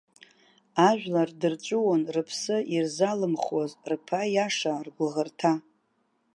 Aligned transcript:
Ажәлар 0.87 1.29
дырҵәыуон 1.39 2.01
рыԥсы 2.13 2.57
ирзалымхуаз 2.73 3.71
рԥа 3.91 4.21
иаша, 4.35 4.73
ргәыӷырҭа. 4.85 5.53